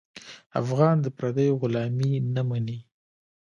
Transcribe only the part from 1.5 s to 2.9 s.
غلامي نه مني.